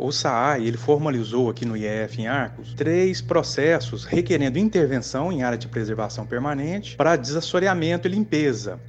[0.00, 5.58] o SAAI ele formalizou aqui no IEF em Arcos três processos requerendo intervenção em área
[5.58, 8.80] de preservação permanente para desassoreamento e limpeza.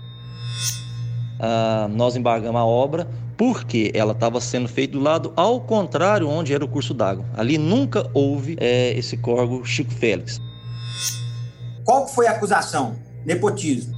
[1.40, 6.54] Ah, nós embargamos a obra porque ela estava sendo feita do lado ao contrário onde
[6.54, 7.26] era o curso d'água.
[7.36, 10.40] Ali nunca houve é, esse córrego Chico Félix.
[11.86, 12.96] Qual foi a acusação?
[13.26, 13.96] Nepotismo.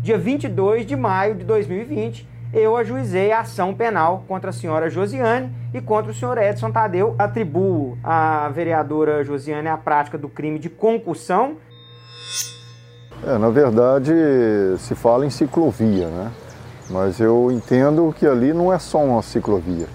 [0.00, 5.52] Dia 22 de maio de 2020, eu ajuizei a ação penal contra a senhora Josiane
[5.74, 7.14] e contra o senhor Edson Tadeu.
[7.18, 11.56] Atribuo à vereadora Josiane a prática do crime de concussão.
[13.26, 14.12] É, na verdade,
[14.78, 16.30] se fala em ciclovia, né?
[16.88, 19.86] Mas eu entendo que ali não é só uma ciclovia.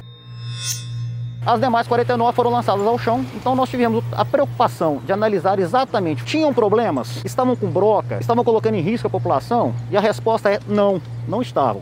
[1.45, 6.23] As demais 49 foram lançadas ao chão, então nós tivemos a preocupação de analisar exatamente,
[6.23, 9.75] tinham problemas, estavam com broca, estavam colocando em risco a população?
[9.91, 11.81] E a resposta é não, não estavam.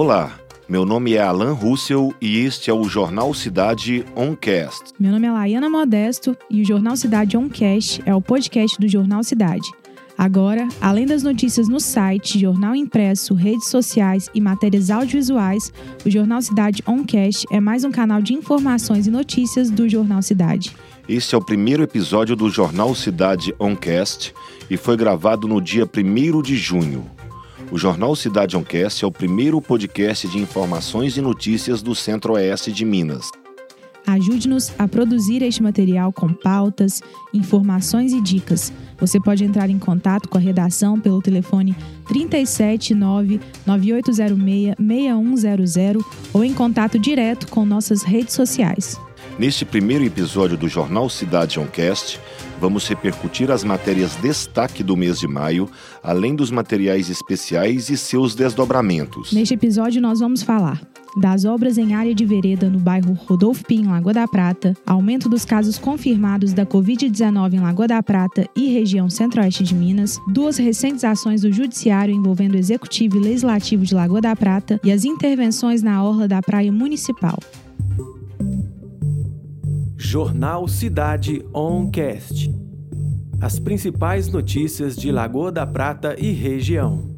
[0.00, 4.92] Olá, meu nome é Alan Russell e este é o Jornal Cidade Oncast.
[4.96, 9.24] Meu nome é Laiana Modesto e o Jornal Cidade Oncast é o podcast do Jornal
[9.24, 9.68] Cidade.
[10.16, 15.72] Agora, além das notícias no site, jornal impresso, redes sociais e matérias audiovisuais,
[16.06, 20.76] o Jornal Cidade Oncast é mais um canal de informações e notícias do Jornal Cidade.
[21.08, 24.32] Este é o primeiro episódio do Jornal Cidade Oncast
[24.70, 27.17] e foi gravado no dia 1 de junho.
[27.70, 32.82] O Jornal Cidade Oncast é o primeiro podcast de informações e notícias do Centro-Oeste de
[32.82, 33.30] Minas.
[34.06, 37.02] Ajude-nos a produzir este material com pautas,
[37.34, 38.72] informações e dicas.
[38.98, 46.54] Você pode entrar em contato com a redação pelo telefone 379 9806 6100 ou em
[46.54, 48.98] contato direto com nossas redes sociais.
[49.38, 52.18] Neste primeiro episódio do Jornal Cidade Oncast,
[52.60, 55.70] vamos repercutir as matérias destaque do mês de maio,
[56.02, 59.32] além dos materiais especiais e seus desdobramentos.
[59.32, 60.80] Neste episódio, nós vamos falar
[61.16, 65.44] das obras em área de vereda no bairro Rodolfo em Lagoa da Prata, aumento dos
[65.44, 71.04] casos confirmados da Covid-19 em Lagoa da Prata e região centro-oeste de Minas, duas recentes
[71.04, 75.80] ações do Judiciário envolvendo o Executivo e Legislativo de Lagoa da Prata e as intervenções
[75.80, 77.38] na orla da Praia Municipal.
[80.10, 82.50] Jornal Cidade Oncast.
[83.42, 87.14] As principais notícias de Lagoa da Prata e região.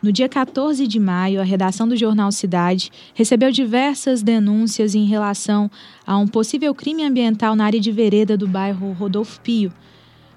[0.00, 5.68] No dia 14 de maio, a redação do jornal Cidade recebeu diversas denúncias em relação
[6.06, 9.72] a um possível crime ambiental na área de vereda do bairro Rodolfo Pio.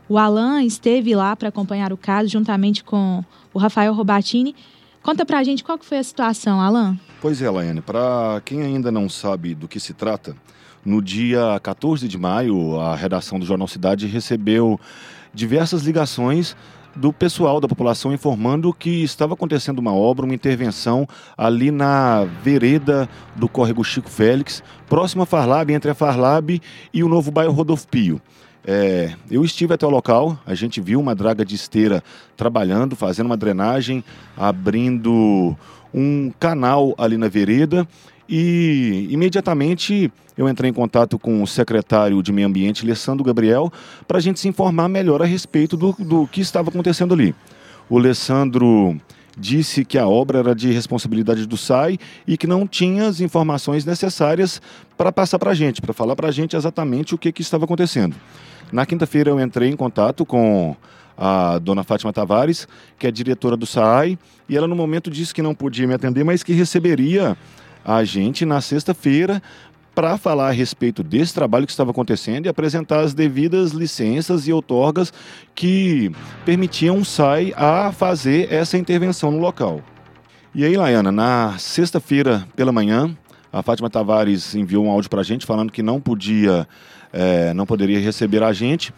[0.10, 3.24] O Alan esteve lá para acompanhar o caso juntamente com
[3.54, 4.56] o Rafael Robatini.
[5.02, 6.98] Conta pra gente qual que foi a situação, Alan.
[7.20, 10.36] Pois é, Laiane, para quem ainda não sabe do que se trata,
[10.86, 14.80] no dia 14 de maio, a redação do Jornal Cidade recebeu
[15.34, 16.56] diversas ligações
[16.96, 21.08] do pessoal, da população, informando que estava acontecendo uma obra, uma intervenção
[21.38, 26.62] ali na vereda do córrego Chico Félix, próximo à Farlab, entre a Farlab
[26.94, 28.22] e o novo bairro Rodolfo Pio.
[28.66, 32.04] É, eu estive até o local, a gente viu uma draga de esteira
[32.38, 34.04] trabalhando, fazendo uma drenagem,
[34.38, 35.56] abrindo
[35.94, 37.88] um canal ali na vereda
[38.30, 43.72] e imediatamente eu entrei em contato com o secretário de Meio Ambiente, Alessandro Gabriel,
[44.08, 47.36] para a gente se informar melhor a respeito do, do que estava acontecendo ali.
[47.90, 48.98] O Alessandro
[49.38, 51.98] disse que a obra era de responsabilidade do SAI
[52.28, 54.62] e que não tinha as informações necessárias
[54.98, 57.66] para passar para a gente, para falar para a gente exatamente o que, que estava
[57.66, 58.16] acontecendo.
[58.72, 60.76] Na quinta-feira eu entrei em contato com
[61.18, 65.42] a dona Fátima Tavares, que é diretora do SAI, e ela no momento disse que
[65.42, 67.38] não podia me atender, mas que receberia
[67.84, 69.42] a gente na sexta-feira
[70.02, 74.52] para falar a respeito desse trabalho que estava acontecendo e apresentar as devidas licenças e
[74.52, 75.14] outorgas
[75.54, 76.12] que
[76.44, 79.80] permitiam o SAI a fazer essa intervenção no local.
[80.56, 83.16] E aí, Laiana, na sexta-feira pela manhã,
[83.54, 86.68] a Fátima Tavares enviou um áudio para a gente falando que não podia,
[87.14, 88.92] é, não poderia receber a gente.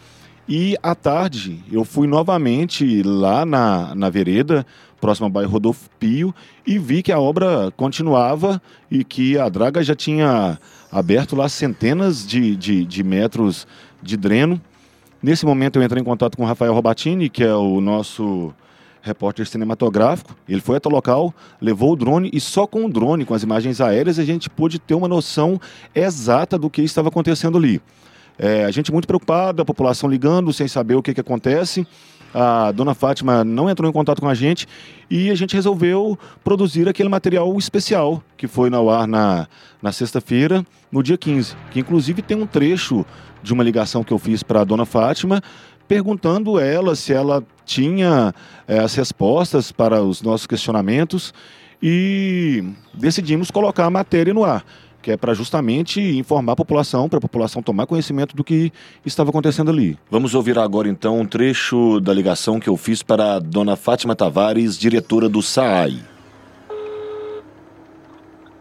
[0.48, 4.64] E à tarde eu fui novamente lá na, na vereda
[5.04, 6.34] próximo ao bairro Rodolfo Pio,
[6.66, 8.58] e vi que a obra continuava
[8.90, 10.58] e que a draga já tinha
[10.94, 13.66] aberto lá centenas de, de, de metros
[14.00, 14.60] de dreno.
[15.20, 18.54] Nesse momento eu entrei em contato com o Rafael Robatini, que é o nosso
[19.02, 20.36] repórter cinematográfico.
[20.48, 23.42] Ele foi até o local, levou o drone e só com o drone, com as
[23.42, 25.60] imagens aéreas, a gente pôde ter uma noção
[25.92, 27.82] exata do que estava acontecendo ali.
[28.38, 31.86] É, a gente muito preocupado, a população ligando, sem saber o que, que acontece.
[32.34, 34.66] A dona Fátima não entrou em contato com a gente
[35.08, 39.46] e a gente resolveu produzir aquele material especial que foi no ar na,
[39.80, 43.06] na sexta-feira, no dia 15, que inclusive tem um trecho
[43.40, 45.40] de uma ligação que eu fiz para a dona Fátima,
[45.86, 48.34] perguntando ela se ela tinha
[48.66, 51.32] é, as respostas para os nossos questionamentos
[51.80, 52.64] e
[52.94, 54.64] decidimos colocar a matéria no ar
[55.04, 58.72] que é para justamente informar a população, para a população tomar conhecimento do que
[59.04, 59.98] estava acontecendo ali.
[60.10, 64.16] Vamos ouvir agora então um trecho da ligação que eu fiz para a dona Fátima
[64.16, 66.02] Tavares, diretora do SAAI.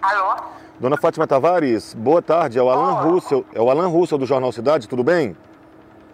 [0.02, 0.36] Alô?
[0.82, 2.60] Dona Fátima Tavares, boa tarde.
[2.60, 3.14] É o Alan oh.
[3.14, 5.38] Russell, é o Alan Russell do Jornal Cidade, tudo bem?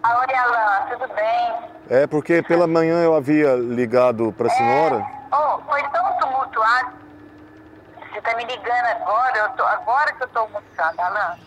[0.04, 1.54] Oi, Alan, tudo bem?
[1.88, 4.96] É porque pela manhã eu havia ligado para a senhora.
[4.96, 5.36] É...
[5.36, 7.00] Oh, foi tão tumultuado
[8.12, 11.38] você tá me ligando agora, tô, agora que eu tô almoçando, Alain.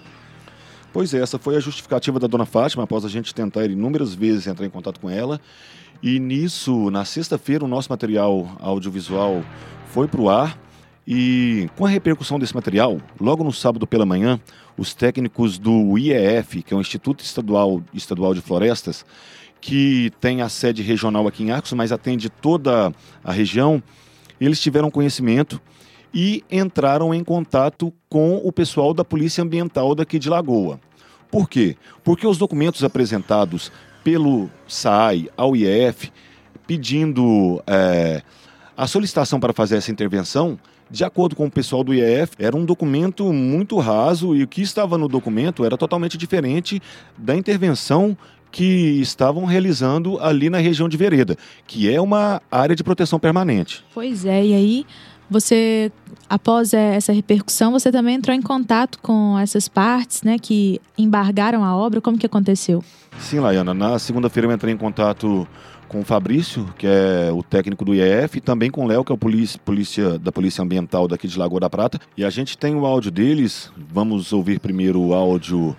[0.94, 4.48] Pois é, essa foi a justificativa da dona Fátima após a gente tentar inúmeras vezes
[4.48, 5.42] entrar em contato com ela.
[6.02, 9.44] E nisso, na sexta-feira, o nosso material audiovisual
[9.88, 10.58] foi para o ar.
[11.06, 14.40] E com a repercussão desse material, logo no sábado pela manhã,
[14.78, 19.06] os técnicos do IEF, que é o Instituto Estadual, Estadual de Florestas,
[19.60, 22.94] que tem a sede regional aqui em Arcos, mas atende toda
[23.24, 23.82] a região,
[24.40, 25.60] eles tiveram conhecimento
[26.14, 30.80] e entraram em contato com o pessoal da Polícia Ambiental daqui de Lagoa.
[31.32, 31.76] Por quê?
[32.04, 33.72] Porque os documentos apresentados
[34.04, 36.12] pelo SAI ao IEF
[36.68, 38.22] pedindo é,
[38.76, 42.66] a solicitação para fazer essa intervenção, de acordo com o pessoal do IEF, era um
[42.66, 46.82] documento muito raso e o que estava no documento era totalmente diferente
[47.18, 48.18] da intervenção
[48.52, 53.84] que estavam realizando ali na região de Vereda, que é uma área de proteção permanente.
[53.92, 54.86] Pois é, e aí
[55.34, 55.92] você,
[56.30, 61.76] após essa repercussão, você também entrou em contato com essas partes, né, que embargaram a
[61.76, 62.00] obra.
[62.00, 62.84] Como que aconteceu?
[63.20, 63.74] Sim, Laiana.
[63.74, 65.48] Na segunda-feira eu entrei em contato
[65.90, 69.12] com o Fabrício, que é o técnico do IEF, e também com o Léo, que
[69.12, 72.00] é o polícia, polícia, da Polícia Ambiental daqui de Lagoa da Prata.
[72.16, 73.72] E a gente tem o áudio deles.
[73.92, 75.76] Vamos ouvir primeiro o áudio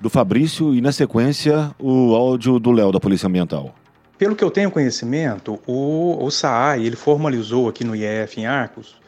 [0.00, 3.74] do Fabrício e, na sequência, o áudio do Léo, da Polícia Ambiental.
[4.20, 9.00] Pelo que eu tenho conhecimento, o, o SAAI ele formalizou aqui no IEF em Arcos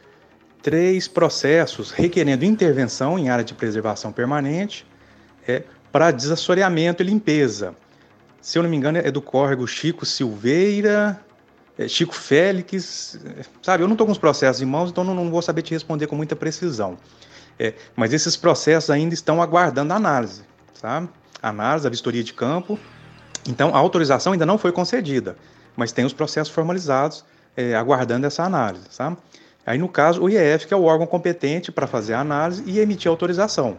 [0.62, 4.86] três processos requerendo intervenção em área de preservação permanente
[5.46, 7.74] é, para desassoreamento e limpeza.
[8.40, 11.20] Se eu não me engano, é do córrego Chico Silveira,
[11.76, 13.20] é, Chico Félix,
[13.60, 13.82] sabe?
[13.82, 16.06] Eu não estou com os processos em mãos, então não, não, vou saber te responder
[16.06, 16.96] com muita precisão.
[17.58, 20.40] É, mas esses processos ainda estão aguardando análise,
[20.72, 21.10] sabe?
[21.42, 22.78] Análise, a vistoria de campo
[23.48, 25.36] então, a autorização ainda não foi concedida,
[25.76, 27.24] mas tem os processos formalizados
[27.56, 28.84] é, aguardando essa análise.
[28.90, 29.16] Sabe?
[29.64, 32.78] Aí, no caso, o IEF, que é o órgão competente para fazer a análise e
[32.78, 33.76] emitir a autorização.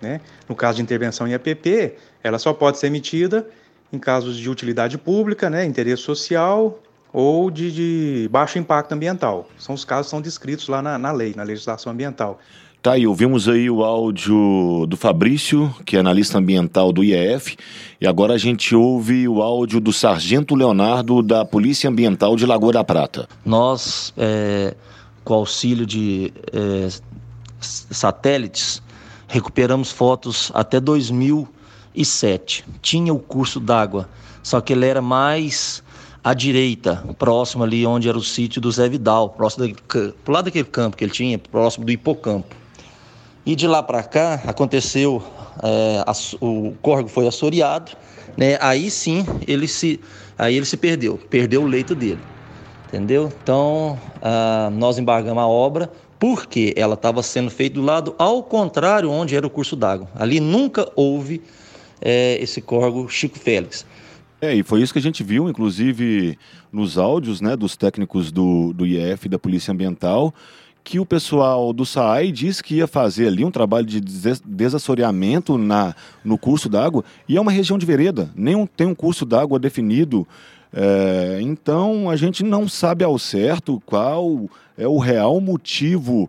[0.00, 0.20] Né?
[0.48, 3.46] No caso de intervenção em EPP, ela só pode ser emitida
[3.92, 6.80] em casos de utilidade pública, né, interesse social
[7.12, 9.48] ou de, de baixo impacto ambiental.
[9.56, 12.40] São os casos que são descritos lá na, na lei, na legislação ambiental.
[12.84, 17.56] Tá, aí, ouvimos aí o áudio do Fabrício, que é analista ambiental do IEF,
[17.98, 22.74] e agora a gente ouve o áudio do Sargento Leonardo, da Polícia Ambiental de Lagoa
[22.74, 23.26] da Prata.
[23.42, 24.74] Nós, é,
[25.24, 26.88] com auxílio de é,
[27.58, 28.82] satélites,
[29.28, 32.66] recuperamos fotos até 2007.
[32.82, 34.10] Tinha o curso d'água,
[34.42, 35.82] só que ele era mais
[36.22, 39.74] à direita, próximo ali onde era o sítio do Zé Vidal, próximo
[40.22, 42.62] pro lado daquele campo que ele tinha, próximo do hipocampo.
[43.46, 45.22] E de lá para cá aconteceu,
[45.62, 47.92] é, a, o córrego foi assoreado,
[48.36, 48.56] né?
[48.60, 50.00] Aí sim ele se,
[50.38, 52.20] aí ele se perdeu, perdeu o leito dele,
[52.88, 53.30] entendeu?
[53.42, 59.10] Então ah, nós embargamos a obra porque ela estava sendo feita do lado ao contrário
[59.10, 60.08] onde era o curso d'água.
[60.14, 61.42] Ali nunca houve
[62.00, 63.84] é, esse córrego Chico Félix.
[64.40, 66.38] É, e foi isso que a gente viu, inclusive
[66.72, 70.34] nos áudios né, dos técnicos do, do IEF, da Polícia Ambiental,
[70.84, 75.94] que o pessoal do SAAI disse que ia fazer ali um trabalho de desassoreamento na,
[76.22, 80.28] no curso d'água, e é uma região de vereda, nem tem um curso d'água definido.
[80.70, 86.28] É, então a gente não sabe ao certo qual é o real motivo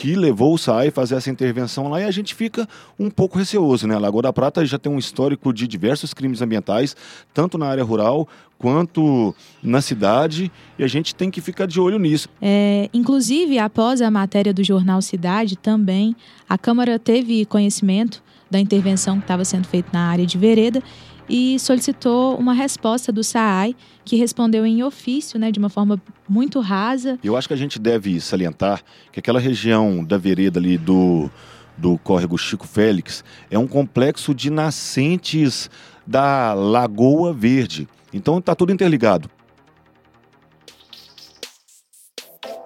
[0.00, 2.66] que levou o SAI a fazer essa intervenção lá e a gente fica
[2.98, 3.94] um pouco receoso, né?
[3.94, 6.96] A Lagoa da Prata já tem um histórico de diversos crimes ambientais,
[7.34, 8.26] tanto na área rural
[8.58, 12.30] quanto na cidade, e a gente tem que ficar de olho nisso.
[12.40, 16.16] É, inclusive, após a matéria do jornal Cidade, também
[16.48, 20.82] a Câmara teve conhecimento da intervenção que estava sendo feita na área de vereda
[21.30, 26.60] e solicitou uma resposta do SAAI, que respondeu em ofício, né, de uma forma muito
[26.60, 27.18] rasa.
[27.22, 28.82] Eu acho que a gente deve salientar
[29.12, 31.30] que aquela região da vereda ali do
[31.78, 35.70] do córrego Chico Félix, é um complexo de nascentes
[36.06, 37.88] da Lagoa Verde.
[38.12, 39.30] Então está tudo interligado.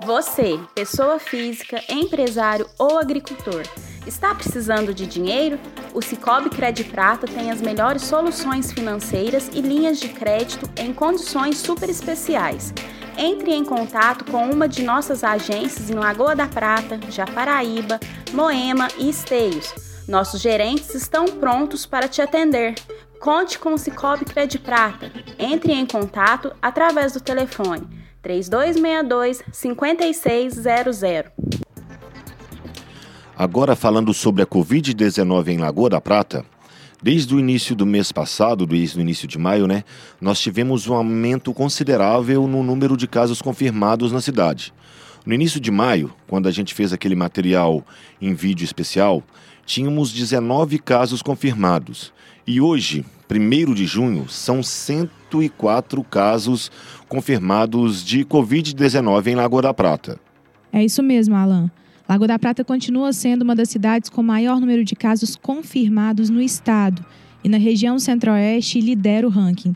[0.04, 3.62] Você, pessoa física, empresário ou agricultor,
[4.06, 5.58] está precisando de dinheiro?
[5.92, 11.58] O Cicobi Cred Prata tem as melhores soluções financeiras e linhas de crédito em condições
[11.58, 12.72] super especiais.
[13.16, 18.00] Entre em contato com uma de nossas agências em Lagoa da Prata, Japaraíba,
[18.32, 19.72] Moema e Esteios.
[20.08, 22.74] Nossos gerentes estão prontos para te atender.
[23.20, 25.10] Conte com o Cicobi Cred Prata.
[25.38, 27.88] Entre em contato através do telefone
[28.20, 31.63] 3262 5600.
[33.36, 36.44] Agora falando sobre a Covid-19 em Lagoa da Prata,
[37.02, 39.82] desde o início do mês passado, desde o início de maio, né,
[40.20, 44.72] nós tivemos um aumento considerável no número de casos confirmados na cidade.
[45.26, 47.84] No início de maio, quando a gente fez aquele material
[48.22, 49.20] em vídeo especial,
[49.66, 52.12] tínhamos 19 casos confirmados.
[52.46, 56.70] E hoje, 1 de junho, são 104 casos
[57.08, 60.20] confirmados de Covid-19 em Lagoa da Prata.
[60.72, 61.68] É isso mesmo, Alan.
[62.08, 66.40] Lagoa da Prata continua sendo uma das cidades com maior número de casos confirmados no
[66.40, 67.04] estado
[67.42, 69.74] e na região centro-oeste lidera o ranking.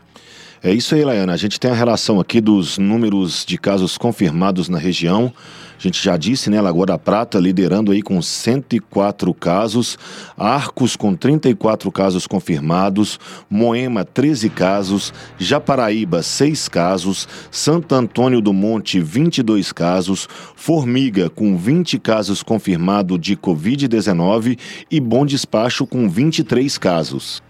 [0.61, 1.33] É isso aí, Laiana.
[1.33, 5.33] A gente tem a relação aqui dos números de casos confirmados na região.
[5.79, 6.59] A gente já disse, né?
[6.59, 9.97] Lagoa da Prata liderando aí com 104 casos,
[10.37, 13.17] Arcos com 34 casos confirmados,
[13.49, 21.97] Moema 13 casos, Japaraíba 6 casos, Santo Antônio do Monte 22 casos, Formiga com 20
[21.97, 24.59] casos confirmados de Covid-19
[24.91, 27.41] e Bom Despacho com 23 casos.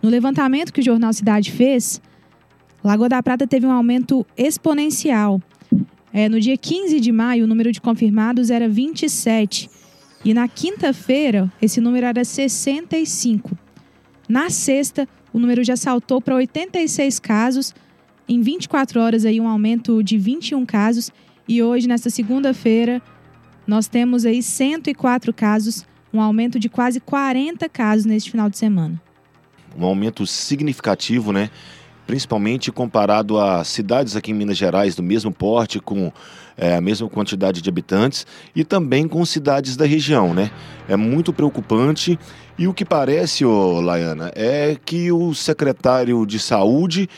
[0.00, 2.00] No levantamento que o Jornal Cidade fez,
[2.82, 5.38] Lagoa da Prata teve um aumento exponencial.
[6.12, 9.70] É, no dia 15 de maio, o número de confirmados era 27.
[10.24, 13.56] E na quinta-feira, esse número era 65.
[14.28, 17.74] Na sexta, o número já saltou para 86 casos.
[18.28, 21.10] Em 24 horas, aí, um aumento de 21 casos.
[21.48, 23.02] E hoje, nesta segunda-feira,
[23.66, 29.00] nós temos aí 104 casos, um aumento de quase 40 casos neste final de semana.
[29.76, 31.50] Um aumento significativo, né?
[32.06, 36.12] Principalmente comparado a cidades aqui em Minas Gerais do mesmo porte, com
[36.56, 40.50] é, a mesma quantidade de habitantes, e também com cidades da região, né?
[40.88, 42.18] É muito preocupante.
[42.58, 47.08] E o que parece, ô, Laiana, é que o secretário de saúde,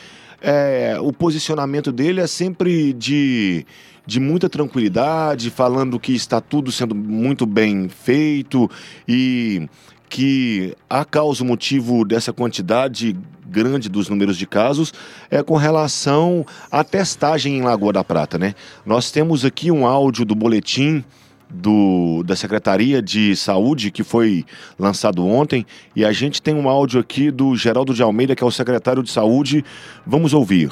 [0.41, 3.65] é, o posicionamento dele é sempre de
[4.05, 8.69] de muita tranquilidade, falando que está tudo sendo muito bem feito
[9.07, 9.67] e
[10.09, 13.17] que a causa, o motivo dessa quantidade
[13.55, 14.93] grande dos números de casos
[15.31, 18.53] é com relação à testagem em Lagoa da Prata, né?
[18.85, 21.01] Nós temos aqui um áudio do boletim
[21.49, 24.45] do, da Secretaria de Saúde que foi
[24.77, 28.47] lançado ontem e a gente tem um áudio aqui do Geraldo de Almeida, que é
[28.47, 29.63] o secretário de Saúde.
[30.05, 30.69] Vamos ouvir.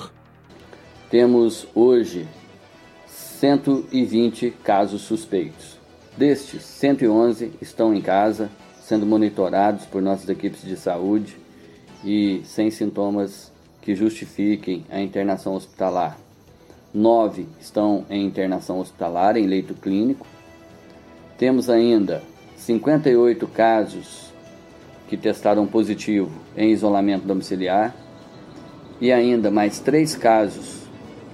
[1.09, 2.27] Temos hoje
[3.07, 5.77] 120 casos suspeitos.
[6.17, 8.51] Destes, 111 estão em casa,
[8.83, 11.42] sendo monitorados por nossas equipes de saúde
[12.03, 16.17] e sem sintomas que justifiquem a internação hospitalar.
[16.93, 20.25] Nove estão em internação hospitalar em leito clínico.
[21.37, 22.23] Temos ainda
[22.57, 24.31] 58 casos
[25.07, 27.95] que testaram positivo em isolamento domiciliar
[29.01, 30.83] e ainda mais três casos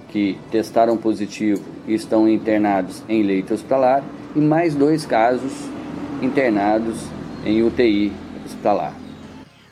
[0.08, 4.02] que testaram positivo e estão internados em leito hospitalar
[4.34, 5.52] e mais dois casos
[6.20, 6.96] internados
[7.44, 8.12] em UTI
[8.44, 9.09] hospitalar.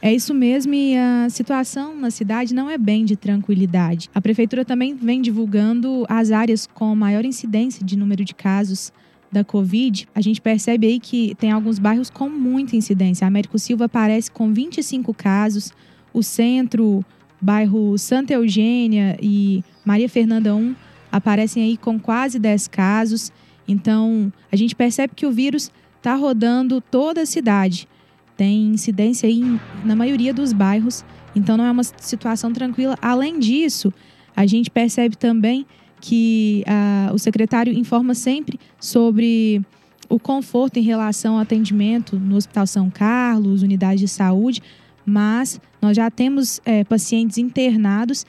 [0.00, 4.08] É isso mesmo e a situação na cidade não é bem de tranquilidade.
[4.14, 8.92] A prefeitura também vem divulgando as áreas com maior incidência de número de casos
[9.30, 10.08] da Covid.
[10.14, 13.24] A gente percebe aí que tem alguns bairros com muita incidência.
[13.24, 15.72] A Américo Silva aparece com 25 casos,
[16.14, 17.04] o centro,
[17.40, 20.76] bairro Santa Eugênia e Maria Fernanda 1
[21.10, 23.32] aparecem aí com quase 10 casos.
[23.66, 27.88] Então, a gente percebe que o vírus está rodando toda a cidade
[28.38, 29.28] tem incidência
[29.84, 31.04] na maioria dos bairros,
[31.34, 32.96] então não é uma situação tranquila.
[33.02, 33.92] Além disso,
[34.34, 35.66] a gente percebe também
[36.00, 39.60] que uh, o secretário informa sempre sobre
[40.08, 44.62] o conforto em relação ao atendimento no Hospital São Carlos, unidade de saúde,
[45.04, 48.24] mas nós já temos é, pacientes internados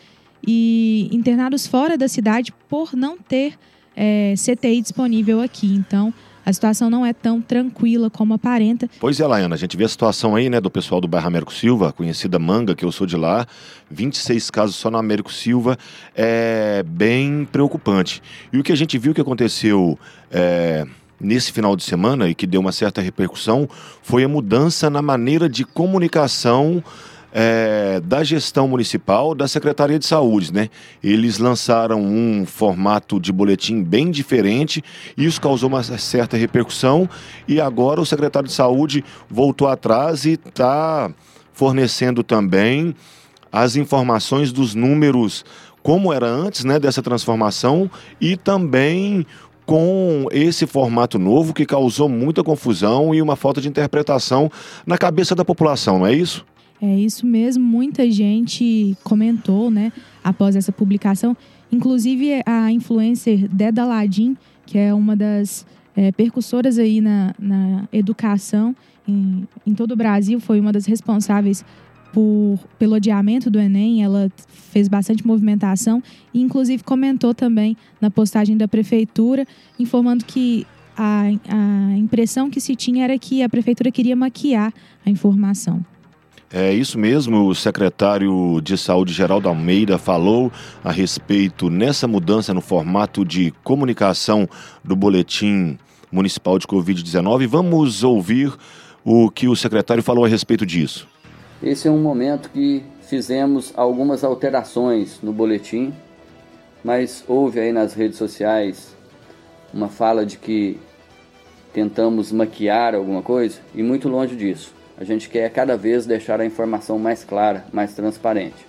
[0.46, 3.54] e internados fora da cidade por não ter
[3.96, 5.68] é, CTI disponível aqui.
[5.68, 6.12] Então,
[6.50, 8.90] a situação não é tão tranquila como aparenta.
[9.00, 11.54] Pois é, Laiana, a gente vê a situação aí, né, do pessoal do bairro Américo
[11.54, 13.46] Silva, conhecida Manga, que eu sou de lá,
[13.92, 15.78] 26 casos só no Américo Silva,
[16.16, 18.22] é bem preocupante.
[18.52, 19.98] E o que a gente viu que aconteceu
[20.32, 20.88] é,
[21.22, 23.70] nesse final de semana e que deu uma certa repercussão
[24.02, 26.84] foi a mudança na maneira de comunicação
[27.32, 30.70] é, da gestão municipal da Secretaria de Saúde, né?
[31.04, 34.84] Eles lançaram um formato de boletim bem diferente,
[35.18, 37.10] isso causou uma certa repercussão
[37.48, 41.12] e agora o secretário de Saúde voltou atrás e está
[41.54, 42.96] fornecendo também
[43.52, 45.44] as informações dos números
[45.82, 49.26] como era antes, né, dessa transformação e também
[49.66, 54.52] com esse formato novo que causou muita confusão e uma falta de interpretação
[54.86, 56.44] na cabeça da população, não é isso?
[56.82, 59.92] É isso mesmo, muita gente comentou, né,
[60.24, 61.36] após essa publicação,
[61.70, 68.74] inclusive a influencer Deda Ladim, que é uma das é, percussoras aí na, na educação
[69.06, 71.66] em, em todo o Brasil, foi uma das responsáveis
[72.14, 76.02] por, pelo adiamento do Enem, ela fez bastante movimentação
[76.34, 79.46] e inclusive comentou também na postagem da prefeitura,
[79.78, 80.66] informando que
[80.98, 84.74] a, a impressão que se tinha era que a prefeitura queria maquiar
[85.06, 85.84] a informação.
[86.52, 90.52] É isso mesmo, o secretário de Saúde Geraldo Almeida falou
[90.84, 94.50] a respeito nessa mudança no formato de comunicação
[94.84, 95.78] do boletim
[96.12, 97.46] municipal de Covid-19.
[97.46, 98.52] Vamos ouvir
[99.06, 101.08] o que o secretário falou a respeito disso.
[101.62, 105.94] Esse é um momento que fizemos algumas alterações no boletim,
[106.84, 108.98] mas houve aí nas redes sociais
[109.72, 110.80] uma fala de que
[111.72, 114.79] tentamos maquiar alguma coisa e muito longe disso.
[115.00, 118.68] A gente quer cada vez deixar a informação mais clara, mais transparente.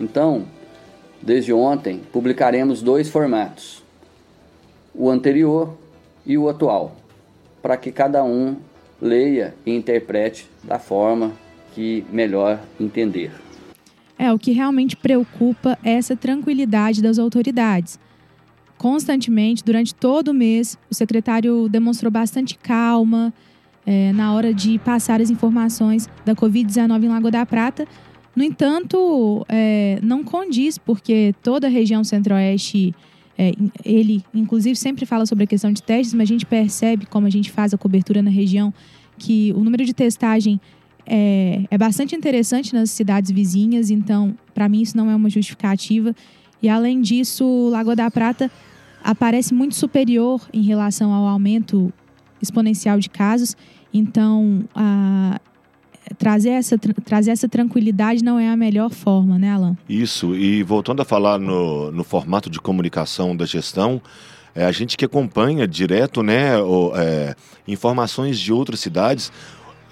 [0.00, 0.44] Então,
[1.20, 3.82] desde ontem, publicaremos dois formatos:
[4.94, 5.76] o anterior
[6.24, 6.94] e o atual,
[7.60, 8.58] para que cada um
[9.00, 11.32] leia e interprete da forma
[11.74, 13.32] que melhor entender.
[14.16, 17.98] É, o que realmente preocupa é essa tranquilidade das autoridades.
[18.78, 23.34] Constantemente, durante todo o mês, o secretário demonstrou bastante calma,
[23.86, 27.86] é, na hora de passar as informações da Covid-19 em Lagoa da Prata.
[28.34, 32.94] No entanto, é, não condiz, porque toda a região centro-oeste,
[33.36, 33.52] é,
[33.84, 37.30] ele inclusive sempre fala sobre a questão de testes, mas a gente percebe, como a
[37.30, 38.72] gente faz a cobertura na região,
[39.18, 40.60] que o número de testagem
[41.04, 46.14] é, é bastante interessante nas cidades vizinhas, então, para mim, isso não é uma justificativa.
[46.62, 48.50] E, além disso, Lagoa da Prata
[49.02, 51.92] aparece muito superior em relação ao aumento
[52.42, 53.56] exponencial de casos.
[53.94, 55.40] Então, a,
[56.18, 59.76] trazer, essa, trazer essa tranquilidade não é a melhor forma, né, Alan?
[59.88, 64.00] Isso, e voltando a falar no, no formato de comunicação da gestão,
[64.54, 67.34] é, a gente que acompanha direto né, o, é,
[67.66, 69.32] informações de outras cidades,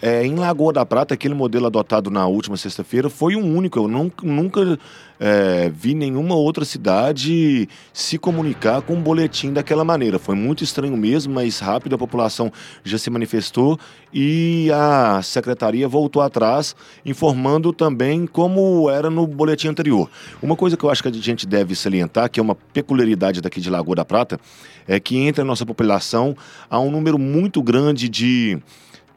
[0.03, 3.79] é, em Lagoa da Prata, aquele modelo adotado na última sexta-feira foi o único.
[3.79, 4.79] Eu nunca, nunca
[5.19, 10.19] é, vi nenhuma outra cidade se comunicar com um boletim daquela maneira.
[10.19, 12.51] Foi muito estranho mesmo, mas rápido a população
[12.83, 13.79] já se manifestou
[14.13, 20.09] e a secretaria voltou atrás, informando também como era no boletim anterior.
[20.43, 23.61] Uma coisa que eu acho que a gente deve salientar, que é uma peculiaridade daqui
[23.61, 24.41] de Lagoa da Prata,
[24.89, 26.35] é que entre a nossa população
[26.71, 28.59] há um número muito grande de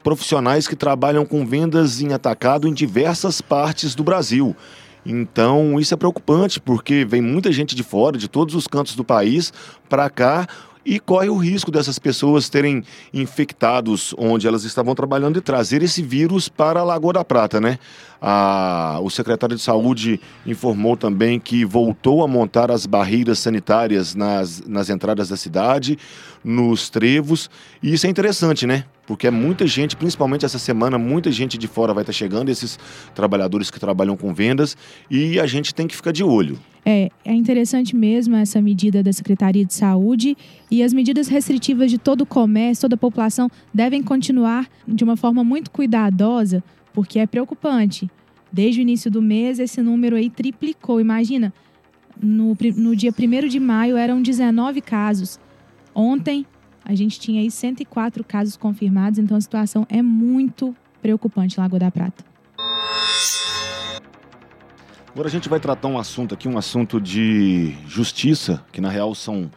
[0.04, 4.56] profissionais que trabalham com vendas em atacado em diversas partes do Brasil.
[5.06, 9.04] Então, isso é preocupante, porque vem muita gente de fora, de todos os cantos do
[9.04, 9.52] país,
[9.90, 10.48] para cá
[10.86, 16.02] e corre o risco dessas pessoas terem infectados onde elas estavam trabalhando e trazer esse
[16.02, 17.80] vírus para a Lagoa da Prata, né?
[18.26, 24.64] A, o secretário de Saúde informou também que voltou a montar as barreiras sanitárias nas,
[24.66, 25.98] nas entradas da cidade,
[26.42, 27.50] nos trevos,
[27.82, 28.86] e isso é interessante, né?
[29.06, 32.80] Porque é muita gente, principalmente essa semana, muita gente de fora vai estar chegando, esses
[33.14, 34.78] trabalhadores que trabalham com vendas,
[35.12, 36.58] e a gente tem que ficar de olho.
[36.86, 40.38] É, é interessante mesmo essa medida da Secretaria de Saúde
[40.72, 45.18] e as medidas restritivas de todo o comércio, toda a população devem continuar de uma
[45.18, 48.10] forma muito cuidadosa, porque é preocupante.
[48.52, 51.02] Desde o início do mês, esse número aí triplicou.
[51.02, 51.52] Imagina,
[52.22, 55.40] no, no dia 1 de maio eram 19 casos.
[55.96, 56.46] Ontem,
[56.86, 61.92] a gente tinha aí 104 casos confirmados, então a situação é muito preocupante Lagoa da
[61.92, 62.24] Prata.
[65.14, 69.14] Agora a gente vai tratar um assunto aqui, um assunto de justiça, que na real
[69.14, 69.50] são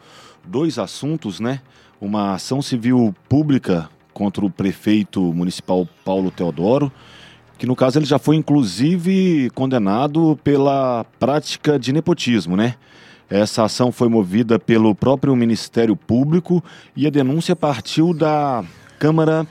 [0.45, 1.61] dois assuntos, né?
[1.99, 6.91] Uma ação civil pública contra o prefeito municipal Paulo Teodoro,
[7.57, 12.75] que no caso ele já foi inclusive condenado pela prática de nepotismo, né?
[13.29, 16.63] Essa ação foi movida pelo próprio Ministério Público
[16.95, 18.63] e a denúncia partiu da
[18.99, 19.45] Câmara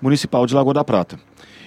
[0.00, 1.18] Municipal de Lagoa da Prata.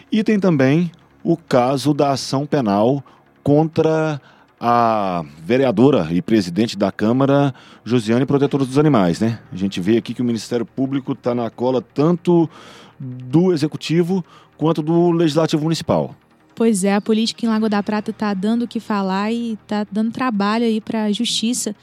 [0.10, 0.91] E tem também
[1.24, 3.04] o caso da ação penal
[3.44, 4.22] contra
[4.60, 9.39] a vereadora e presidente da Câmara, Josiane, protetora dos animais, né?
[9.52, 12.48] A gente vê aqui que o Ministério Público está na cola tanto
[13.00, 14.24] do Executivo
[14.62, 16.15] quanto do Legislativo Municipal.
[16.54, 19.88] Pois é, a política em Lagoa da Prata está dando o que falar e está
[19.91, 21.76] dando trabalho aí para a justiça.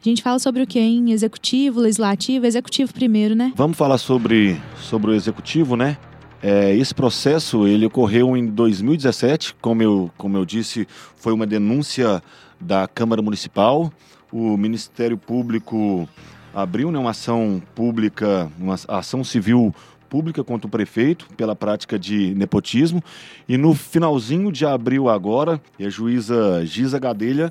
[0.00, 3.52] A gente fala sobre o que em executivo, legislativo, executivo primeiro, né?
[3.54, 5.98] Vamos falar sobre, sobre o executivo, né?
[6.42, 12.22] É, esse processo ele ocorreu em 2017, como eu, como eu disse, foi uma denúncia
[12.58, 13.92] da Câmara Municipal.
[14.32, 16.08] O Ministério Público
[16.54, 19.74] abriu né, uma ação pública, uma ação civil
[20.12, 23.02] pública contra o prefeito pela prática de nepotismo.
[23.48, 27.50] E no finalzinho de abril agora, a juíza Giza Gadelha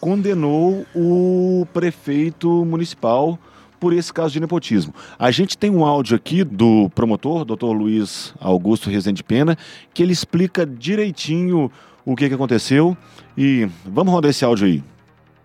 [0.00, 3.38] condenou o prefeito municipal
[3.78, 4.92] por esse caso de nepotismo.
[5.16, 9.56] A gente tem um áudio aqui do promotor, doutor Luiz Augusto Rezende Pena,
[9.94, 11.70] que ele explica direitinho
[12.04, 12.96] o que, que aconteceu.
[13.38, 14.82] E vamos rodar esse áudio aí.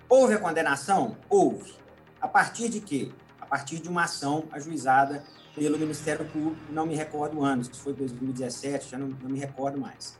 [0.09, 1.15] Houve a condenação?
[1.29, 1.75] Houve.
[2.19, 3.09] A partir de quê?
[3.39, 5.23] A partir de uma ação ajuizada
[5.55, 9.79] pelo Ministério Público, não me recordo anos, se foi 2017, já não, não me recordo
[9.79, 10.19] mais.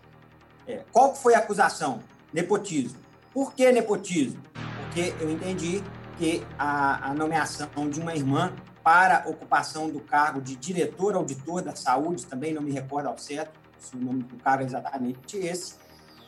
[0.68, 2.00] É, qual foi a acusação?
[2.34, 2.98] Nepotismo.
[3.34, 4.42] Por que nepotismo?
[4.86, 5.84] Porque eu entendi
[6.18, 11.76] que a, a nomeação de uma irmã para ocupação do cargo de diretor auditor da
[11.76, 15.76] saúde, também não me recordo ao certo se o nome do cargo é exatamente esse,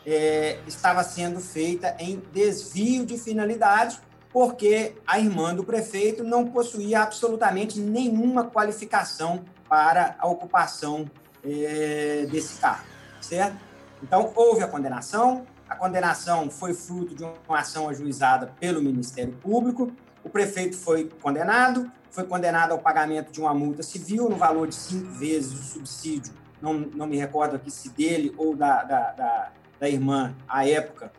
[0.05, 3.99] é, estava sendo feita em desvio de finalidade,
[4.31, 11.09] porque a irmã do prefeito não possuía absolutamente nenhuma qualificação para a ocupação
[11.43, 12.85] é, desse cargo,
[13.21, 13.57] certo?
[14.01, 19.91] Então, houve a condenação, a condenação foi fruto de uma ação ajuizada pelo Ministério Público.
[20.23, 24.75] O prefeito foi condenado, foi condenado ao pagamento de uma multa civil no valor de
[24.75, 29.51] cinco vezes o subsídio, não, não me recordo aqui se dele ou da, da, da,
[29.79, 31.11] da irmã, à época,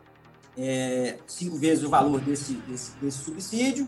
[0.59, 3.87] é, cinco vezes o valor desse, desse, desse subsídio.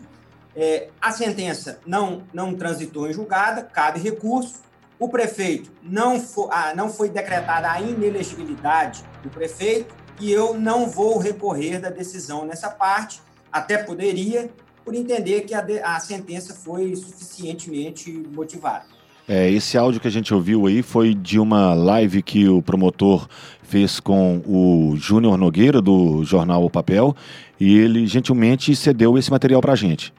[0.56, 4.60] É, a sentença não, não transitou em julgada, cabe recurso.
[4.98, 10.88] O prefeito não, for, ah, não foi decretada a inelegibilidade do prefeito, e eu não
[10.88, 14.50] vou recorrer da decisão nessa parte, até poderia,
[14.84, 18.86] por entender que a, de, a sentença foi suficientemente motivada.
[19.28, 23.28] É, esse áudio que a gente ouviu aí foi de uma live que o promotor
[23.62, 27.14] fez com o Júnior Nogueira, do jornal O Papel,
[27.58, 30.12] e ele gentilmente cedeu esse material para a gente.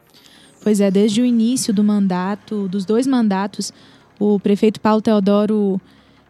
[0.61, 3.73] Pois é, desde o início do mandato, dos dois mandatos,
[4.17, 5.79] o prefeito Paulo Teodoro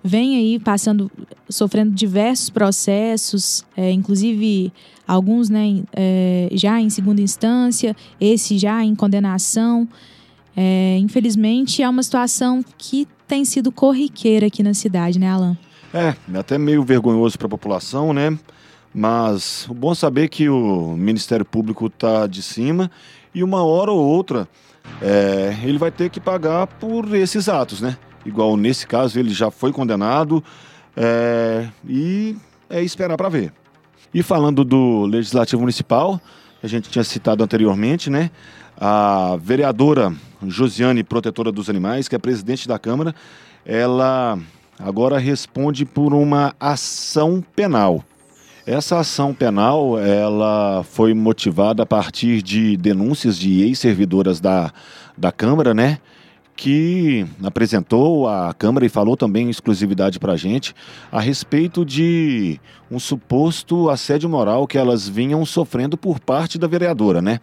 [0.03, 1.09] vem aí passando,
[1.47, 4.73] sofrendo diversos processos, é, inclusive
[5.07, 9.87] alguns né, é, já em segunda instância, esse já em condenação.
[10.55, 15.57] É, infelizmente, é uma situação que tem sido corriqueira aqui na cidade, né, Alan?
[15.93, 18.37] É, até meio vergonhoso para a população, né?
[18.93, 22.91] Mas o bom é saber que o Ministério Público está de cima
[23.33, 24.47] e uma hora ou outra
[25.01, 27.97] é, ele vai ter que pagar por esses atos, né?
[28.25, 30.43] igual nesse caso ele já foi condenado
[30.95, 32.35] é, e
[32.69, 33.53] é esperar para ver.
[34.13, 36.21] E falando do Legislativo Municipal,
[36.61, 38.29] a gente tinha citado anteriormente, né?
[38.85, 40.13] A vereadora
[40.45, 43.15] Josiane, protetora dos animais, que é presidente da Câmara,
[43.65, 44.37] ela
[44.77, 48.03] agora responde por uma ação penal.
[48.67, 54.73] Essa ação penal, ela foi motivada a partir de denúncias de ex-servidoras da,
[55.17, 55.99] da Câmara, né?
[56.53, 60.75] que apresentou à Câmara e falou também em exclusividade para a gente
[61.11, 62.59] a respeito de
[62.91, 67.39] um suposto assédio moral que elas vinham sofrendo por parte da vereadora, né?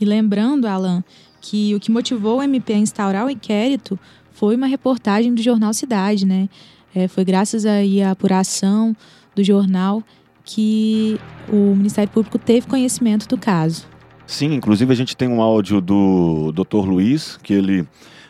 [0.00, 1.02] E lembrando, Alan,
[1.40, 3.98] que o que motivou o MP a instaurar o inquérito
[4.32, 6.48] foi uma reportagem do jornal Cidade, né?
[6.94, 8.96] É, foi graças aí à apuração
[9.34, 10.02] do jornal
[10.44, 13.86] que o Ministério Público teve conhecimento do caso.
[14.26, 16.86] Sim, inclusive a gente tem um áudio do Dr.
[16.86, 17.86] Luiz, que ele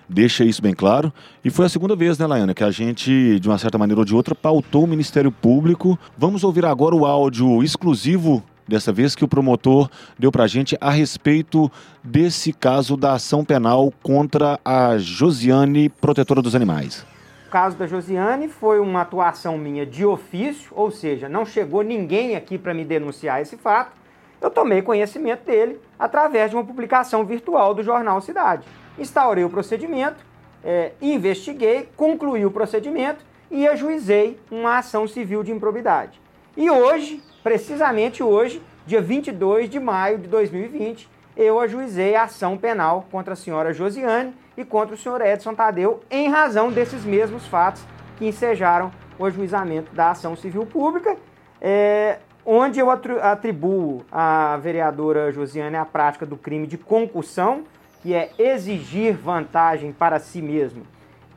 [0.09, 1.13] deixa isso bem claro.
[1.45, 4.05] E foi a segunda vez, né, Laiana, que a gente, de uma certa maneira ou
[4.05, 5.99] de outra, pautou o Ministério Público.
[6.17, 10.77] Vamos ouvir agora o áudio exclusivo dessa vez que o promotor deu para a gente
[10.81, 11.71] a respeito
[12.03, 17.07] desse caso da ação penal contra a Josiane, protetora dos animais.
[17.47, 22.37] O caso da Josiane foi uma atuação minha de ofício, ou seja, não chegou ninguém
[22.37, 23.93] aqui para me denunciar esse fato.
[24.41, 28.65] Eu tomei conhecimento dele através de uma publicação virtual do jornal Cidade
[28.99, 30.25] instaurei o procedimento,
[30.65, 36.21] é, investiguei, concluí o procedimento e ajuizei uma ação civil de improbidade.
[36.57, 43.07] E hoje, precisamente hoje, dia 22 de maio de 2020, eu ajuizei a ação penal
[43.09, 47.85] contra a senhora Josiane e contra o senhor Edson Tadeu em razão desses mesmos fatos
[48.17, 51.17] que ensejaram o ajuizamento da ação civil pública.
[51.61, 57.63] É, onde eu atribuo à vereadora Josiane a prática do crime de concussão,
[58.03, 60.83] que é exigir vantagem para si mesmo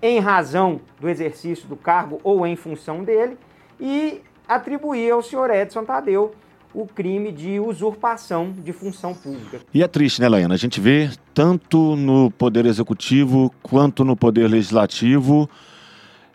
[0.02, 3.38] em razão do exercício do cargo ou em função dele,
[3.80, 6.34] e atribuir ao senhor Edson Tadeu
[6.74, 9.60] o crime de usurpação de função pública.
[9.74, 10.54] E é triste, né, Laiana?
[10.54, 15.50] A gente vê tanto no Poder Executivo quanto no Poder Legislativo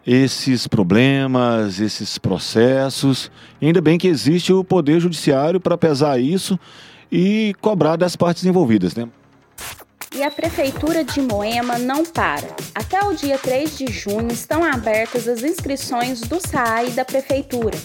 [0.07, 3.31] esses problemas, esses processos.
[3.61, 6.59] E ainda bem que existe o Poder Judiciário para pesar isso
[7.11, 9.09] e cobrar das partes envolvidas, né?
[10.15, 12.47] E a Prefeitura de Moema não para.
[12.75, 17.77] Até o dia 3 de junho estão abertas as inscrições do SAI da Prefeitura.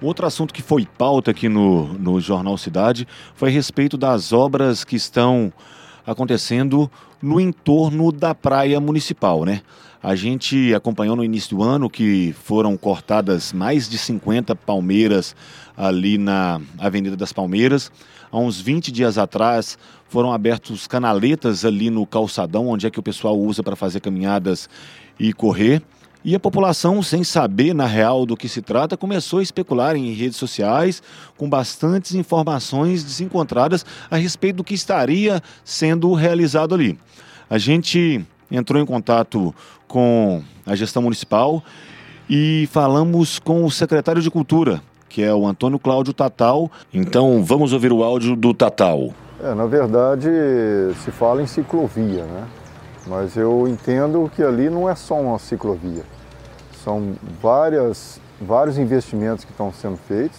[0.00, 4.84] Outro assunto que foi pauta aqui no, no Jornal Cidade foi a respeito das obras
[4.84, 5.52] que estão
[6.06, 9.62] acontecendo no entorno da praia municipal, né?
[10.02, 15.36] A gente acompanhou no início do ano que foram cortadas mais de 50 palmeiras
[15.76, 17.92] ali na Avenida das Palmeiras.
[18.30, 23.02] Há uns 20 dias atrás foram abertos canaletas ali no calçadão, onde é que o
[23.02, 24.68] pessoal usa para fazer caminhadas
[25.20, 25.80] e correr.
[26.24, 30.12] E a população, sem saber na real do que se trata, começou a especular em
[30.12, 31.02] redes sociais
[31.36, 36.96] com bastantes informações desencontradas a respeito do que estaria sendo realizado ali.
[37.50, 39.52] A gente entrou em contato
[39.88, 41.62] com a gestão municipal
[42.30, 46.70] e falamos com o secretário de Cultura, que é o Antônio Cláudio Tatal.
[46.94, 49.12] Então vamos ouvir o áudio do Tatal.
[49.42, 50.28] É, na verdade,
[51.04, 52.46] se fala em ciclovia, né?
[53.06, 56.04] Mas eu entendo que ali não é só uma ciclovia.
[56.84, 60.38] São várias, vários investimentos que estão sendo feitos,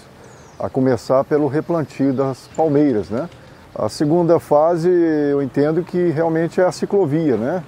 [0.59, 3.29] a começar pelo replantio das palmeiras, né?
[3.75, 7.63] A segunda fase eu entendo que realmente é a ciclovia, né?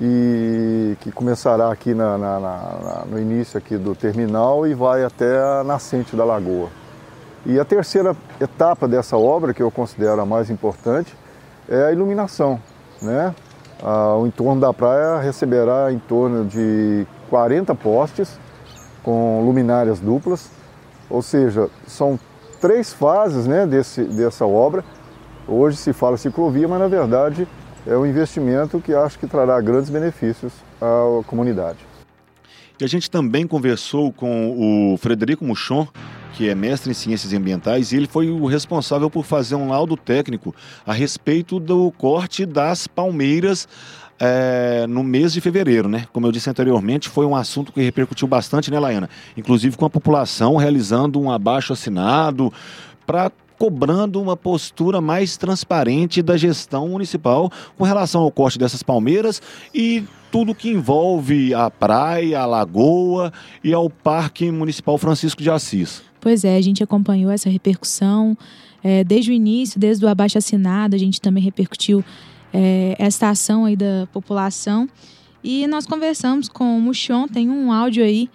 [0.00, 5.38] E que começará aqui na, na, na, no início aqui do terminal e vai até
[5.38, 6.70] a nascente da lagoa.
[7.44, 11.14] E a terceira etapa dessa obra, que eu considero a mais importante,
[11.68, 12.58] é a iluminação,
[13.00, 13.34] né?
[13.82, 18.38] Ah, o entorno da praia receberá em torno de 40 postes
[19.02, 20.50] com luminárias duplas,
[21.10, 22.18] ou seja, são
[22.60, 24.84] três fases né, desse, dessa obra.
[25.48, 27.48] Hoje se fala ciclovia, mas na verdade
[27.84, 31.78] é um investimento que acho que trará grandes benefícios à comunidade.
[32.80, 35.88] E a gente também conversou com o Frederico Muchon,
[36.32, 39.96] que é mestre em ciências ambientais, e ele foi o responsável por fazer um laudo
[39.96, 40.54] técnico
[40.86, 43.68] a respeito do corte das palmeiras
[44.18, 46.06] é, no mês de fevereiro, né?
[46.12, 49.10] Como eu disse anteriormente, foi um assunto que repercutiu bastante, né, Laiana?
[49.36, 52.52] Inclusive com a população realizando um abaixo assinado
[53.06, 59.40] para cobrando uma postura mais transparente da gestão municipal com relação ao corte dessas palmeiras
[59.72, 66.02] e tudo que envolve a praia, a lagoa e ao Parque Municipal Francisco de Assis.
[66.22, 68.38] Pois é, a gente acompanhou essa repercussão
[68.82, 72.04] é, desde o início, desde o abaixo assinado, a gente também repercutiu
[72.54, 74.88] é, esta ação aí da população.
[75.42, 78.30] E nós conversamos com o Muxon, tem um áudio aí,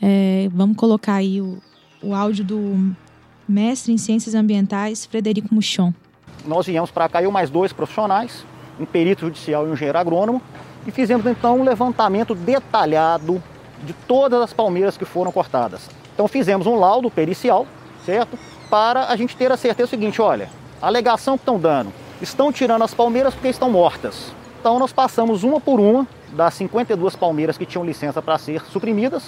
[0.00, 1.58] é, vamos colocar aí o,
[2.00, 2.94] o áudio do
[3.48, 5.92] mestre em Ciências Ambientais, Frederico Muxon.
[6.46, 8.46] Nós viemos para cá, eu mais dois profissionais,
[8.78, 10.40] um perito judicial e um engenheiro agrônomo,
[10.86, 13.42] e fizemos então um levantamento detalhado
[13.84, 15.90] de todas as palmeiras que foram cortadas.
[16.14, 17.66] Então fizemos um laudo pericial,
[18.06, 18.38] certo?
[18.70, 20.48] Para a gente ter a certeza seguinte, olha,
[20.80, 24.32] a alegação que estão dando, estão tirando as palmeiras porque estão mortas.
[24.60, 29.24] Então nós passamos uma por uma das 52 palmeiras que tinham licença para ser suprimidas.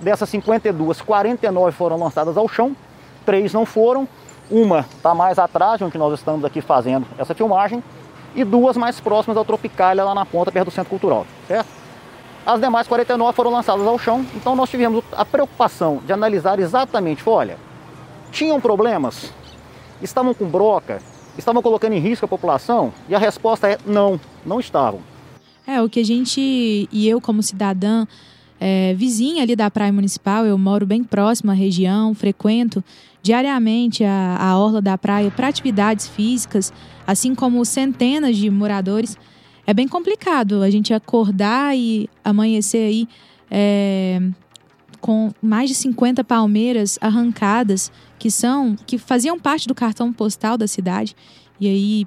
[0.00, 2.74] Dessas 52, 49 foram lançadas ao chão,
[3.24, 4.08] três não foram.
[4.50, 7.84] Uma está mais atrás, onde nós estamos aqui fazendo essa filmagem,
[8.34, 11.79] e duas mais próximas ao Tropicália, lá na ponta, perto do Centro Cultural, certo?
[12.50, 17.22] As demais 49 foram lançadas ao chão, então nós tivemos a preocupação de analisar exatamente,
[17.24, 17.56] olha,
[18.32, 19.32] tinham problemas,
[20.02, 21.00] estavam com broca,
[21.38, 22.92] estavam colocando em risco a população?
[23.08, 24.98] E a resposta é não, não estavam.
[25.64, 28.04] É, o que a gente, e eu como cidadã,
[28.58, 32.82] é, vizinha ali da praia municipal, eu moro bem próximo à região, frequento
[33.22, 36.72] diariamente a, a orla da praia para atividades físicas,
[37.06, 39.16] assim como centenas de moradores.
[39.70, 43.08] É bem complicado a gente acordar e amanhecer aí
[43.48, 44.20] é,
[45.00, 50.66] com mais de 50 palmeiras arrancadas que são que faziam parte do cartão postal da
[50.66, 51.14] cidade
[51.60, 52.06] e aí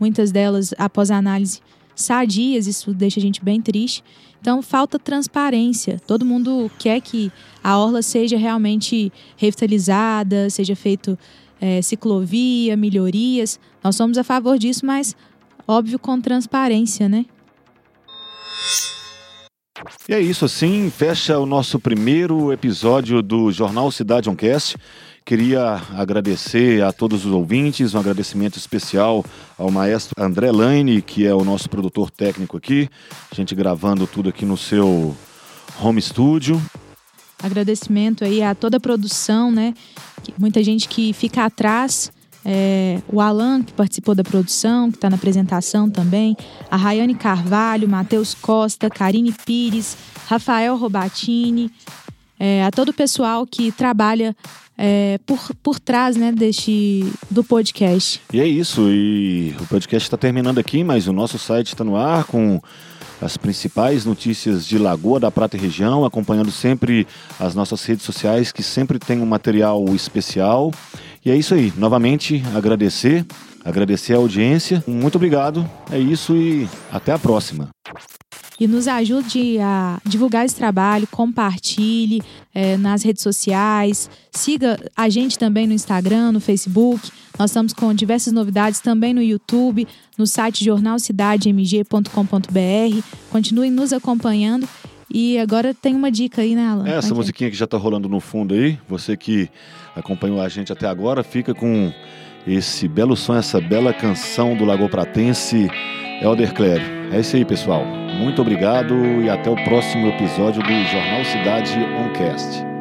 [0.00, 1.60] muitas delas após a análise
[1.94, 4.02] sadias, isso deixa a gente bem triste.
[4.40, 6.00] Então falta transparência.
[6.04, 7.30] Todo mundo quer que
[7.62, 11.16] a orla seja realmente revitalizada, seja feito
[11.60, 13.60] é, ciclovia, melhorias.
[13.84, 15.14] Nós somos a favor disso, mas
[15.66, 17.26] óbvio com transparência, né?
[20.08, 24.76] E é isso, assim fecha o nosso primeiro episódio do Jornal Cidade Oncast.
[25.24, 29.24] Queria agradecer a todos os ouvintes, um agradecimento especial
[29.56, 32.90] ao maestro André Laine, que é o nosso produtor técnico aqui,
[33.32, 35.16] a gente gravando tudo aqui no seu
[35.80, 36.60] home studio.
[37.42, 39.72] Agradecimento aí a toda a produção, né?
[40.38, 42.12] Muita gente que fica atrás
[42.44, 46.36] é, o Alan, que participou da produção, que está na apresentação também,
[46.70, 51.70] a Rayane Carvalho, Matheus Costa, Karine Pires, Rafael Robatini,
[52.38, 54.36] é, a todo o pessoal que trabalha
[54.76, 58.20] é, por, por trás né, deste, do podcast.
[58.32, 61.96] E é isso, e o podcast está terminando aqui, mas o nosso site está no
[61.96, 62.60] ar com
[63.22, 67.06] as principais notícias de Lagoa da Prata e região, acompanhando sempre
[67.38, 70.70] as nossas redes sociais, que sempre tem um material especial.
[71.24, 73.24] E é isso aí, novamente agradecer,
[73.64, 74.84] agradecer a audiência.
[74.86, 77.70] Muito obrigado, é isso e até a próxima
[78.58, 82.22] e nos ajude a divulgar esse trabalho, compartilhe
[82.54, 87.10] é, nas redes sociais, siga a gente também no Instagram, no Facebook.
[87.38, 93.02] Nós estamos com diversas novidades também no YouTube, no site jornalcidademg.com.br.
[93.30, 94.68] Continuem nos acompanhando.
[95.16, 96.88] E agora tem uma dica aí, né, Alan?
[96.88, 99.48] Essa musiquinha que já está rolando no fundo aí, você que
[99.94, 101.92] acompanhou a gente até agora, fica com
[102.44, 105.70] esse belo som, essa bela canção do Lagoa Pratense,
[106.20, 106.84] Elder Clério.
[107.12, 107.86] É isso aí, pessoal.
[108.18, 112.73] Muito obrigado e até o próximo episódio do Jornal Cidade Oncast.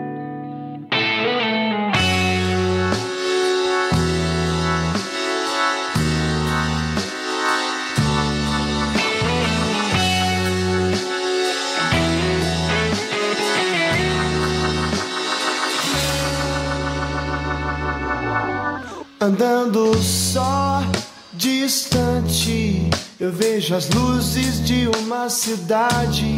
[23.23, 26.35] Eu vejo as luzes de uma cidade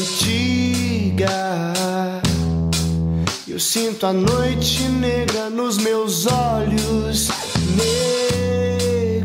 [0.00, 1.52] antiga.
[3.48, 7.30] Eu sinto a noite negra nos meus olhos
[7.74, 9.18] negros.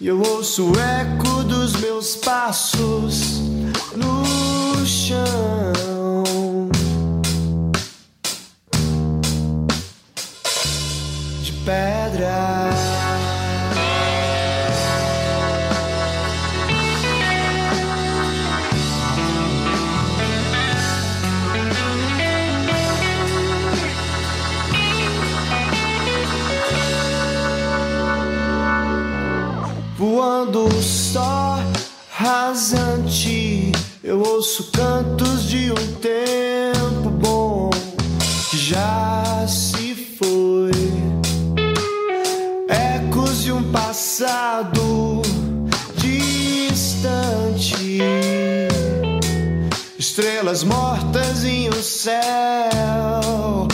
[0.00, 3.38] E eu ouço o eco dos meus passos
[3.94, 4.24] no
[4.86, 5.99] chão.
[34.40, 37.68] Ouço cantos de um tempo bom
[38.48, 40.70] que já se foi.
[42.66, 45.20] Ecos de um passado
[45.94, 47.98] distante.
[49.98, 53.68] Estrelas mortas em um céu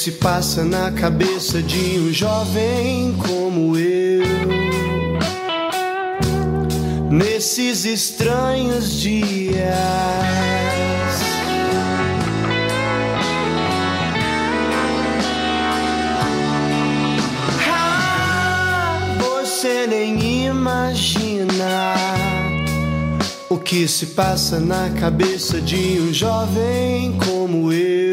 [0.00, 4.24] se passa na cabeça de um jovem como eu?
[7.10, 9.58] Nesses estranhos dias.
[17.70, 21.94] Ah, você nem imagina
[23.50, 28.09] o que se passa na cabeça de um jovem como eu.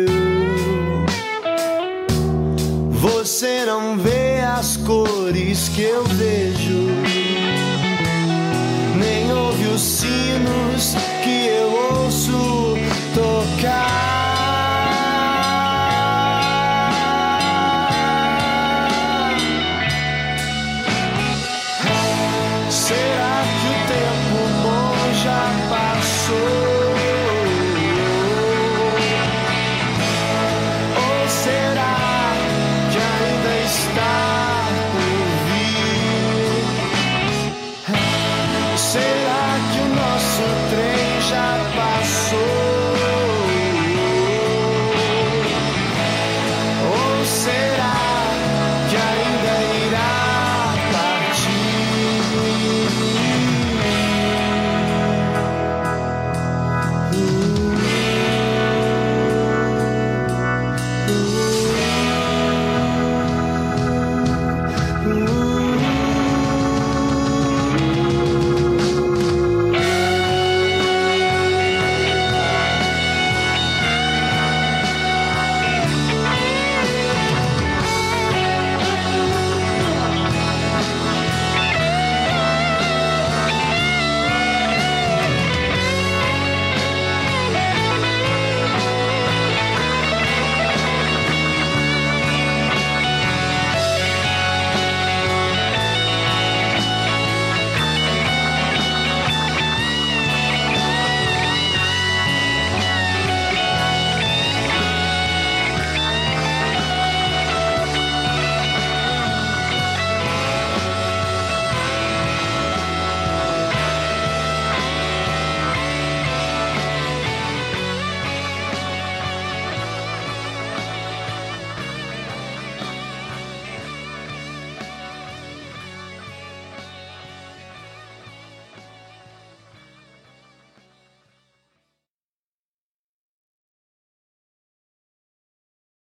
[2.99, 6.87] Você não vê as cores que eu vejo,
[8.95, 12.75] nem ouve os sinos que eu ouço
[13.13, 14.26] tocar.